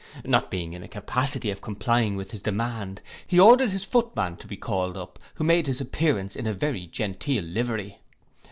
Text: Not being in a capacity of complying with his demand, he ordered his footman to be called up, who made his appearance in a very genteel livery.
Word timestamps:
Not 0.25 0.49
being 0.49 0.73
in 0.73 0.81
a 0.81 0.87
capacity 0.87 1.51
of 1.51 1.61
complying 1.61 2.15
with 2.15 2.31
his 2.31 2.41
demand, 2.41 3.03
he 3.27 3.39
ordered 3.39 3.69
his 3.69 3.85
footman 3.85 4.35
to 4.37 4.47
be 4.47 4.57
called 4.57 4.97
up, 4.97 5.19
who 5.35 5.43
made 5.43 5.67
his 5.67 5.79
appearance 5.79 6.35
in 6.35 6.47
a 6.47 6.53
very 6.55 6.87
genteel 6.87 7.43
livery. 7.43 7.99